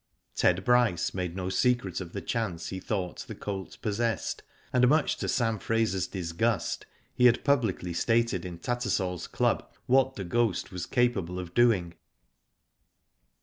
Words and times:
Ted 0.35 0.63
Bryce 0.65 1.13
made 1.13 1.35
no 1.35 1.47
secret 1.49 2.01
of 2.01 2.11
the 2.11 2.21
chance 2.23 2.69
he 2.69 2.79
thought 2.79 3.23
the 3.27 3.35
colt 3.35 3.77
possessed, 3.83 4.41
and 4.73 4.87
much 4.87 5.15
to 5.17 5.27
Sam 5.29 5.59
Eraser's 5.59 6.07
disgust 6.07 6.87
he 7.13 7.27
had 7.27 7.43
publicly 7.45 7.93
stated 7.93 8.43
in 8.43 8.57
Tatter 8.57 8.89
sail's 8.89 9.27
Club 9.27 9.63
what 9.85 10.15
The 10.15 10.23
Ghost 10.23 10.71
was 10.71 10.87
capable 10.87 11.37
of 11.37 11.53
doing. 11.53 11.93